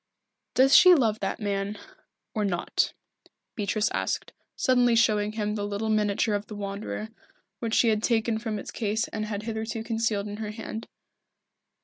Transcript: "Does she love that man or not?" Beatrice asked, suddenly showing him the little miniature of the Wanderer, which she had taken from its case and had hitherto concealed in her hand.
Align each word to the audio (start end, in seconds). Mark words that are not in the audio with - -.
"Does 0.55 0.75
she 0.75 0.95
love 0.95 1.19
that 1.19 1.39
man 1.39 1.77
or 2.33 2.43
not?" 2.43 2.93
Beatrice 3.53 3.91
asked, 3.93 4.33
suddenly 4.55 4.95
showing 4.95 5.33
him 5.33 5.53
the 5.53 5.63
little 5.63 5.91
miniature 5.91 6.33
of 6.33 6.47
the 6.47 6.55
Wanderer, 6.55 7.09
which 7.59 7.75
she 7.75 7.89
had 7.89 8.01
taken 8.01 8.39
from 8.39 8.57
its 8.57 8.71
case 8.71 9.07
and 9.09 9.25
had 9.25 9.43
hitherto 9.43 9.83
concealed 9.83 10.25
in 10.27 10.37
her 10.37 10.49
hand. 10.49 10.87